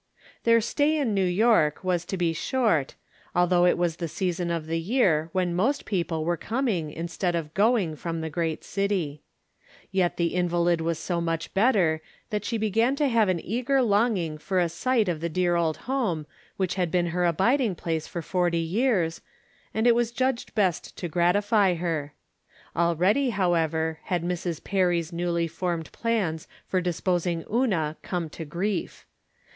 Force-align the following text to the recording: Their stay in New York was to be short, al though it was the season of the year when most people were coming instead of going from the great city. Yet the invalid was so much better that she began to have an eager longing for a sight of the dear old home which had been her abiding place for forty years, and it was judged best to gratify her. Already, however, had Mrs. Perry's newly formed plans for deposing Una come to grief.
Their 0.45 0.61
stay 0.61 0.97
in 0.97 1.13
New 1.13 1.23
York 1.27 1.83
was 1.83 2.05
to 2.05 2.17
be 2.17 2.33
short, 2.33 2.95
al 3.35 3.45
though 3.45 3.67
it 3.67 3.77
was 3.77 3.97
the 3.97 4.07
season 4.07 4.49
of 4.49 4.65
the 4.65 4.79
year 4.79 5.29
when 5.31 5.53
most 5.53 5.85
people 5.85 6.25
were 6.25 6.37
coming 6.37 6.89
instead 6.89 7.35
of 7.35 7.53
going 7.53 7.95
from 7.95 8.19
the 8.21 8.29
great 8.31 8.63
city. 8.63 9.21
Yet 9.91 10.17
the 10.17 10.33
invalid 10.33 10.81
was 10.81 10.97
so 10.97 11.21
much 11.21 11.53
better 11.53 12.01
that 12.31 12.43
she 12.43 12.57
began 12.57 12.95
to 12.95 13.09
have 13.09 13.29
an 13.29 13.39
eager 13.45 13.79
longing 13.83 14.39
for 14.39 14.59
a 14.59 14.69
sight 14.69 15.07
of 15.07 15.21
the 15.21 15.29
dear 15.29 15.55
old 15.55 15.77
home 15.85 16.25
which 16.57 16.73
had 16.73 16.89
been 16.89 17.05
her 17.13 17.23
abiding 17.23 17.75
place 17.75 18.07
for 18.07 18.23
forty 18.23 18.57
years, 18.57 19.21
and 19.71 19.85
it 19.85 19.93
was 19.93 20.09
judged 20.11 20.55
best 20.55 20.97
to 20.97 21.09
gratify 21.09 21.75
her. 21.75 22.15
Already, 22.75 23.29
however, 23.29 23.99
had 24.05 24.23
Mrs. 24.23 24.63
Perry's 24.63 25.13
newly 25.13 25.47
formed 25.47 25.91
plans 25.91 26.47
for 26.65 26.81
deposing 26.81 27.45
Una 27.53 27.97
come 28.01 28.31
to 28.31 28.45
grief. 28.45 29.05